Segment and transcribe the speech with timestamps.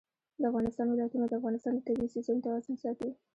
[0.39, 3.09] د افغانستان ولايتونه د افغانستان د طبعي سیسټم توازن ساتي.